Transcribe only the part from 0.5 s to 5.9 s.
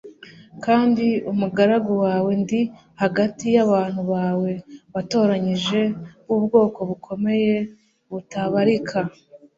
kandi umugaragu wawe ndi hagati y' abantu bawe watoranyije